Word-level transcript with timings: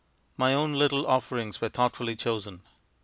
My 0.35 0.55
own 0.55 0.73
little 0.73 1.05
offerings 1.05 1.61
were 1.61 1.69
thoughtfully 1.69 2.15
chosen. 2.15 2.63